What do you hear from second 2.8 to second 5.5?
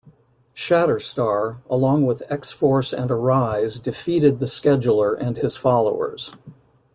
and Arize defeated the Scheduler and